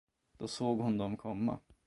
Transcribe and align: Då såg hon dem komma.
Då 0.37 0.47
såg 0.47 0.79
hon 0.79 0.97
dem 0.97 1.17
komma. 1.17 1.59